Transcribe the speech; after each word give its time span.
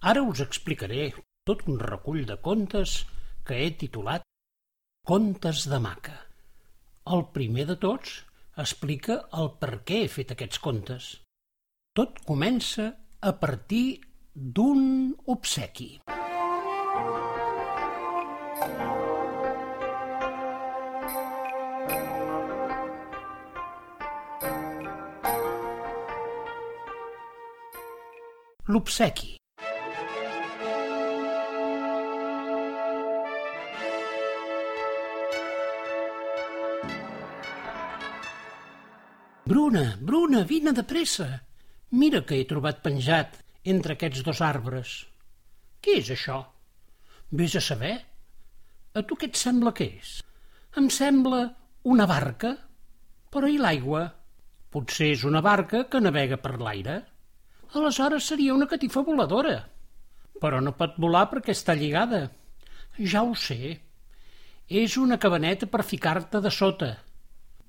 Ara 0.00 0.22
us 0.24 0.40
explicaré 0.40 1.10
tot 1.44 1.66
un 1.68 1.76
recull 1.78 2.22
de 2.24 2.38
contes 2.40 3.02
que 3.44 3.58
he 3.60 3.70
titulat 3.76 4.22
Contes 5.04 5.66
de 5.68 5.76
Maca. 5.76 6.14
El 7.16 7.26
primer 7.34 7.66
de 7.68 7.76
tots 7.82 8.14
explica 8.64 9.18
el 9.36 9.50
per 9.60 9.82
què 9.84 9.98
he 10.04 10.08
fet 10.08 10.32
aquests 10.32 10.60
contes. 10.64 11.08
Tot 11.92 12.16
comença 12.24 12.86
a 13.20 13.32
partir 13.42 14.00
d'un 14.32 15.12
obsequi. 15.26 15.90
L'obsequi. 28.70 29.39
Bruna, 39.50 39.98
Bruna, 40.00 40.44
vine 40.44 40.70
de 40.70 40.84
pressa. 40.86 41.40
Mira 41.98 42.20
que 42.22 42.36
he 42.38 42.44
trobat 42.46 42.84
penjat 42.84 43.32
entre 43.72 43.96
aquests 43.96 44.22
dos 44.22 44.38
arbres. 44.46 44.92
Què 45.82 45.96
és 45.98 46.10
això? 46.14 46.36
Ves 47.40 47.56
a 47.58 47.62
saber. 47.68 47.96
A 48.94 49.02
tu 49.02 49.18
què 49.18 49.26
et 49.26 49.40
sembla 49.40 49.72
que 49.74 49.88
és? 49.88 50.12
Em 50.78 50.86
sembla 50.94 51.40
una 51.94 52.06
barca. 52.06 52.52
Però 53.34 53.50
i 53.50 53.58
l'aigua? 53.58 54.04
Potser 54.70 55.10
és 55.16 55.26
una 55.26 55.42
barca 55.42 55.82
que 55.90 56.04
navega 56.06 56.38
per 56.38 56.54
l'aire. 56.62 57.00
Aleshores 57.74 58.30
seria 58.30 58.54
una 58.54 58.70
catifa 58.70 59.02
voladora. 59.02 59.58
Però 60.38 60.62
no 60.62 60.78
pot 60.78 60.94
volar 60.94 61.26
perquè 61.34 61.58
està 61.58 61.74
lligada. 61.74 62.28
Ja 63.02 63.26
ho 63.26 63.34
sé. 63.34 63.74
És 64.70 64.94
una 64.94 65.18
cabaneta 65.18 65.66
per 65.66 65.82
ficar-te 65.82 66.38
de 66.38 66.58
sota 66.62 66.94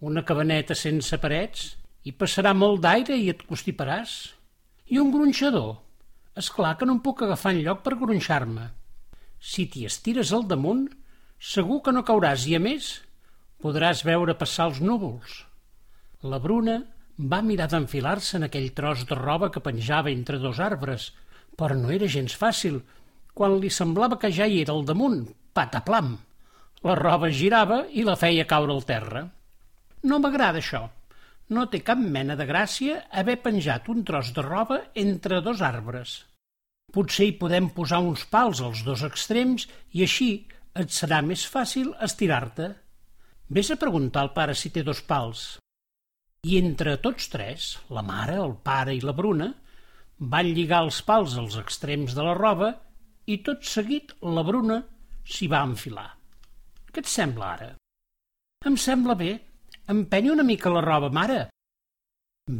una 0.00 0.24
cabaneta 0.24 0.76
sense 0.78 1.18
parets, 1.18 1.74
i 2.06 2.14
passarà 2.14 2.54
molt 2.54 2.82
d'aire 2.84 3.16
i 3.18 3.28
et 3.32 3.42
constiparàs. 3.48 4.14
I 4.88 5.00
un 5.02 5.10
gronxador? 5.12 5.74
És 6.38 6.50
clar 6.54 6.76
que 6.78 6.86
no 6.86 6.94
em 6.96 7.00
puc 7.04 7.24
agafar 7.24 7.52
lloc 7.56 7.82
per 7.84 7.96
gronxar-me. 7.98 8.68
Si 9.38 9.66
t'hi 9.66 9.84
estires 9.88 10.32
al 10.32 10.46
damunt, 10.50 10.86
segur 11.38 11.80
que 11.82 11.94
no 11.94 12.04
cauràs 12.06 12.46
i, 12.50 12.54
a 12.58 12.62
més, 12.62 12.92
podràs 13.62 14.04
veure 14.06 14.38
passar 14.38 14.68
els 14.70 14.80
núvols. 14.80 15.42
La 16.22 16.38
Bruna 16.42 16.78
va 17.18 17.42
mirar 17.42 17.66
d'enfilar-se 17.70 18.38
en 18.38 18.46
aquell 18.46 18.70
tros 18.74 19.04
de 19.06 19.18
roba 19.18 19.50
que 19.54 19.62
penjava 19.62 20.10
entre 20.14 20.38
dos 20.38 20.60
arbres, 20.62 21.10
però 21.58 21.74
no 21.74 21.90
era 21.94 22.10
gens 22.10 22.36
fàcil. 22.38 22.80
Quan 23.34 23.58
li 23.58 23.70
semblava 23.70 24.18
que 24.22 24.30
ja 24.34 24.46
hi 24.46 24.62
era 24.62 24.74
al 24.74 24.86
damunt, 24.86 25.24
pataplam, 25.54 26.14
la 26.86 26.94
roba 26.98 27.30
girava 27.34 27.82
i 27.90 28.06
la 28.06 28.16
feia 28.18 28.46
caure 28.46 28.74
al 28.74 28.86
terra. 28.86 29.24
No 30.06 30.18
m'agrada 30.22 30.62
això. 30.62 30.84
No 31.48 31.64
té 31.72 31.80
cap 31.80 31.98
mena 31.98 32.36
de 32.36 32.44
gràcia 32.48 33.02
haver 33.20 33.38
penjat 33.44 33.88
un 33.88 34.04
tros 34.04 34.34
de 34.36 34.44
roba 34.44 34.82
entre 34.94 35.40
dos 35.44 35.62
arbres. 35.64 36.18
Potser 36.92 37.28
hi 37.28 37.38
podem 37.40 37.70
posar 37.76 38.00
uns 38.04 38.24
pals 38.28 38.60
als 38.64 38.84
dos 38.84 39.02
extrems 39.06 39.66
i 39.96 40.04
així 40.04 40.28
et 40.82 40.92
serà 40.94 41.22
més 41.24 41.44
fàcil 41.48 41.94
estirar-te. 42.04 42.68
Ves 43.48 43.72
a 43.72 43.78
preguntar 43.80 44.22
al 44.22 44.34
pare 44.36 44.54
si 44.54 44.70
té 44.70 44.84
dos 44.84 45.00
pals. 45.08 45.46
I 46.44 46.60
entre 46.60 46.98
tots 47.02 47.28
tres, 47.32 47.72
la 47.90 48.04
mare, 48.04 48.36
el 48.38 48.54
pare 48.64 48.94
i 48.94 49.00
la 49.02 49.16
Bruna, 49.16 49.48
van 50.18 50.52
lligar 50.52 50.84
els 50.84 51.00
pals 51.02 51.36
als 51.40 51.56
extrems 51.60 52.14
de 52.14 52.24
la 52.24 52.36
roba 52.36 52.70
i 53.26 53.40
tot 53.44 53.64
seguit 53.64 54.14
la 54.22 54.44
Bruna 54.46 54.78
s'hi 55.24 55.48
va 55.50 55.64
enfilar. 55.66 56.08
Què 56.92 57.04
et 57.04 57.10
sembla 57.10 57.52
ara? 57.56 57.68
Em 58.68 58.76
sembla 58.80 59.16
bé, 59.18 59.32
Empenyi 59.88 60.28
una 60.28 60.44
mica 60.44 60.68
la 60.68 60.82
roba, 60.84 61.08
mare. 61.08 61.38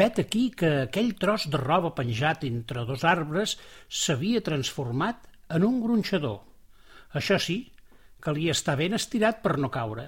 Vet 0.00 0.20
aquí 0.22 0.44
que 0.54 0.68
aquell 0.84 1.08
tros 1.18 1.48
de 1.50 1.58
roba 1.58 1.90
penjat 1.96 2.44
entre 2.46 2.84
dos 2.86 3.02
arbres 3.02 3.56
s'havia 4.02 4.42
transformat 4.46 5.26
en 5.58 5.66
un 5.66 5.80
gronxador. 5.82 6.38
Això 7.18 7.40
sí, 7.42 7.58
calia 8.22 8.54
estar 8.54 8.76
ben 8.78 8.94
estirat 8.94 9.42
per 9.42 9.56
no 9.58 9.72
caure. 9.74 10.06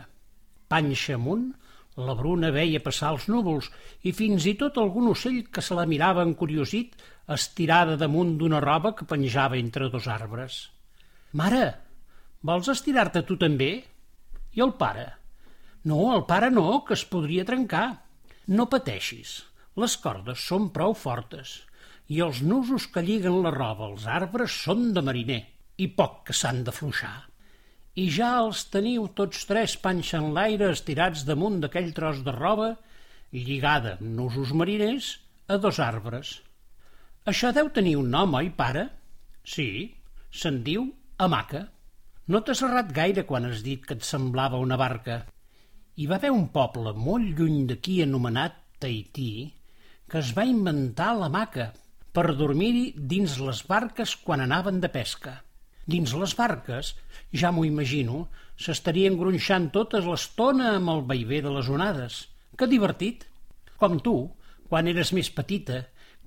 Panxa 0.70 1.18
amunt, 1.18 1.50
la 1.98 2.14
Bruna 2.14 2.52
veia 2.54 2.84
passar 2.86 3.10
els 3.16 3.26
núvols 3.26 3.66
i 4.06 4.14
fins 4.14 4.46
i 4.46 4.54
tot 4.62 4.78
algun 4.78 5.10
ocell 5.10 5.42
que 5.50 5.64
se 5.64 5.74
la 5.74 5.90
mirava 5.90 6.22
encuriosit 6.22 6.94
estirada 7.34 7.98
damunt 7.98 8.36
d'una 8.38 8.62
roba 8.62 8.94
que 8.94 9.10
penjava 9.10 9.58
entre 9.58 9.90
dos 9.90 10.06
arbres. 10.06 10.68
Mare, 11.34 11.64
vols 12.46 12.70
estirar-te 12.78 13.26
tu 13.26 13.34
també? 13.42 13.72
I 14.54 14.62
el 14.62 14.78
pare? 14.78 15.17
No, 15.88 16.00
el 16.16 16.24
pare 16.30 16.50
no, 16.54 16.66
que 16.86 16.96
es 16.98 17.04
podria 17.12 17.46
trencar. 17.48 17.86
No 18.58 18.66
pateixis, 18.72 19.38
les 19.82 19.96
cordes 20.02 20.44
són 20.50 20.70
prou 20.74 20.94
fortes 21.06 21.58
i 22.08 22.20
els 22.24 22.40
nusos 22.50 22.86
que 22.92 23.04
lliguen 23.04 23.42
la 23.44 23.52
roba 23.54 23.86
als 23.86 24.06
arbres 24.08 24.54
són 24.64 24.92
de 24.96 25.02
mariner 25.04 25.42
i 25.84 25.88
poc 26.00 26.22
que 26.28 26.36
s'han 26.36 26.62
d'afluixar. 26.66 27.16
I 28.00 28.06
ja 28.14 28.30
els 28.40 28.64
teniu 28.72 29.08
tots 29.20 29.44
tres 29.50 29.76
panxa 29.84 30.20
en 30.20 30.30
l'aire 30.36 30.70
estirats 30.72 31.24
damunt 31.28 31.60
d'aquell 31.62 31.90
tros 31.96 32.22
de 32.26 32.34
roba 32.34 32.70
lligada 33.32 33.96
amb 33.98 34.14
nusos 34.20 34.54
mariners 34.56 35.10
a 35.48 35.58
dos 35.60 35.80
arbres. 35.84 36.38
Això 37.28 37.52
deu 37.52 37.68
tenir 37.74 37.96
un 38.00 38.08
nom, 38.14 38.36
oi, 38.40 38.48
pare? 38.56 38.86
Sí, 39.44 39.68
se'n 40.32 40.62
diu 40.64 40.86
hamaca. 41.18 41.66
No 42.28 42.40
t'has 42.44 42.62
errat 42.64 42.94
gaire 42.96 43.24
quan 43.28 43.48
has 43.48 43.64
dit 43.66 43.84
que 43.84 43.96
et 43.98 44.06
semblava 44.06 44.60
una 44.64 44.78
barca. 44.80 45.26
Hi 45.98 46.04
va 46.06 46.14
haver 46.20 46.28
un 46.30 46.44
poble 46.54 46.92
molt 46.94 47.32
lluny 47.38 47.64
d'aquí 47.66 47.96
anomenat 48.04 48.52
Tahití 48.82 49.30
que 50.12 50.20
es 50.20 50.28
va 50.36 50.44
inventar 50.46 51.08
la 51.18 51.28
maca 51.36 51.64
per 52.14 52.36
dormir-hi 52.38 52.84
dins 53.12 53.32
les 53.42 53.62
barques 53.66 54.12
quan 54.26 54.44
anaven 54.44 54.78
de 54.84 54.90
pesca. 54.94 55.32
Dins 55.94 56.12
les 56.20 56.34
barques, 56.38 56.92
ja 57.40 57.50
m'ho 57.50 57.64
imagino, 57.66 58.20
s'estarien 58.66 59.18
gronxant 59.18 59.66
tota 59.74 59.98
l'estona 60.04 60.76
amb 60.76 60.92
el 60.94 61.02
vaivé 61.10 61.42
de 61.42 61.56
les 61.56 61.72
onades. 61.78 62.20
Que 62.54 62.70
divertit! 62.70 63.26
Com 63.82 63.98
tu, 63.98 64.14
quan 64.70 64.86
eres 64.94 65.10
més 65.18 65.32
petita, 65.34 65.80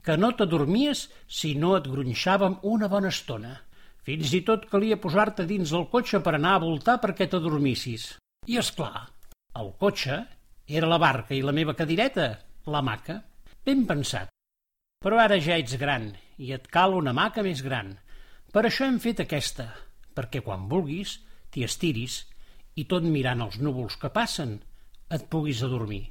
que 0.03 0.19
no 0.19 0.33
t'adormies 0.35 1.05
si 1.39 1.53
no 1.63 1.77
et 1.79 1.87
gronxàvem 1.87 2.59
una 2.75 2.91
bona 2.91 3.15
estona. 3.15 3.55
Fins 4.03 4.35
i 4.35 4.43
tot 4.51 4.67
calia 4.67 4.99
posar-te 4.99 5.47
dins 5.47 5.71
el 5.71 5.87
cotxe 5.95 6.19
per 6.27 6.35
anar 6.35 6.57
a 6.57 6.63
voltar 6.67 6.99
perquè 6.99 7.31
t'adormissis. 7.31 8.11
I 8.51 8.59
és 8.59 8.75
clar, 8.75 9.07
el 9.59 9.73
cotxe 9.79 10.17
era 10.67 10.87
la 10.87 10.99
barca 11.01 11.35
i 11.35 11.41
la 11.43 11.53
meva 11.55 11.75
cadireta, 11.75 12.27
la 12.71 12.81
maca. 12.81 13.17
Ben 13.65 13.83
pensat. 13.89 14.31
Però 15.01 15.19
ara 15.19 15.39
ja 15.41 15.57
ets 15.59 15.75
gran 15.81 16.11
i 16.41 16.53
et 16.55 16.67
cal 16.71 16.95
una 16.97 17.13
maca 17.13 17.43
més 17.43 17.61
gran. 17.65 17.95
Per 18.51 18.63
això 18.65 18.87
hem 18.87 18.99
fet 19.03 19.23
aquesta, 19.23 19.67
perquè 20.15 20.41
quan 20.45 20.67
vulguis 20.71 21.17
t'hi 21.51 21.65
estiris 21.67 22.21
i 22.79 22.85
tot 22.87 23.03
mirant 23.03 23.43
els 23.43 23.59
núvols 23.59 23.97
que 23.99 24.11
passen 24.13 24.57
et 25.11 25.27
puguis 25.29 25.61
adormir. 25.67 26.03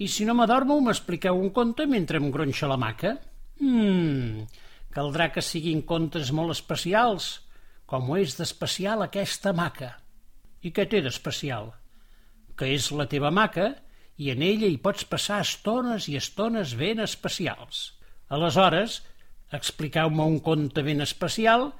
I 0.00 0.08
si 0.10 0.24
no 0.26 0.34
m'adormo, 0.34 0.80
m'expliqueu 0.80 1.38
un 1.38 1.52
conte 1.54 1.86
mentre 1.86 2.18
em 2.18 2.30
gronxa 2.34 2.70
la 2.70 2.80
maca? 2.80 3.14
Mmm, 3.60 4.42
caldrà 4.94 5.28
que 5.30 5.44
siguin 5.44 5.84
contes 5.86 6.32
molt 6.34 6.56
especials, 6.56 7.28
com 7.86 8.10
ho 8.10 8.18
és 8.18 8.34
d'especial 8.38 9.04
aquesta 9.04 9.52
maca. 9.54 9.92
I 10.64 10.72
què 10.74 10.88
té 10.90 11.04
d'especial? 11.04 11.70
Que 12.58 12.70
és 12.74 12.90
la 12.94 13.06
teva 13.10 13.32
maca, 13.34 13.72
i 14.16 14.30
en 14.30 14.44
ella 14.46 14.68
hi 14.70 14.78
pots 14.78 15.06
passar 15.10 15.40
estones 15.42 16.06
i 16.10 16.16
estones 16.20 16.76
ben 16.78 17.02
especials. 17.02 17.94
Aleshores, 18.30 19.00
expliqueu-me 19.54 20.26
un 20.34 20.38
conte 20.42 20.84
ben 20.86 21.02
especial 21.02 21.72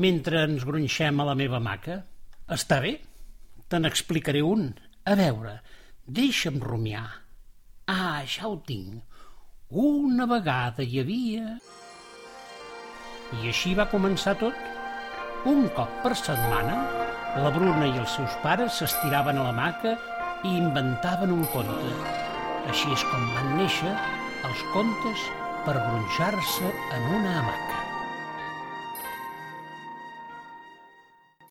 mentre 0.00 0.44
ens 0.46 0.64
gronxem 0.66 1.20
a 1.20 1.26
la 1.28 1.36
meva 1.38 1.60
maca. 1.62 2.00
Està 2.50 2.80
bé? 2.82 2.96
Te 3.70 3.78
n'explicaré 3.82 4.42
un. 4.46 4.70
A 5.06 5.16
veure, 5.18 5.58
deixa'm 6.06 6.60
rumiar. 6.62 7.06
Ah, 7.90 8.22
ja 8.26 8.48
ho 8.48 8.56
tinc. 8.66 9.02
Una 9.70 10.26
vegada 10.30 10.86
hi 10.86 11.02
havia... 11.02 11.58
I 13.30 13.46
així 13.46 13.76
va 13.78 13.86
començar 13.86 14.34
tot. 14.40 14.56
Un 15.46 15.68
cop 15.76 16.00
per 16.02 16.16
setmana, 16.18 16.80
la 17.38 17.52
Bruna 17.54 17.86
i 17.86 17.94
els 17.94 18.16
seus 18.16 18.34
pares 18.42 18.80
s'estiraven 18.80 19.38
a 19.38 19.44
la 19.46 19.54
maca 19.54 19.94
i 20.44 20.56
inventaven 20.56 21.34
un 21.34 21.44
conte. 21.52 21.92
Així 22.70 22.88
és 22.94 23.04
com 23.12 23.28
van 23.36 23.54
néixer 23.58 23.92
els 24.48 24.64
contes 24.74 25.28
per 25.66 25.76
gronxar-se 25.76 26.74
en 26.96 27.14
una 27.20 27.38
hamaca. 27.42 27.89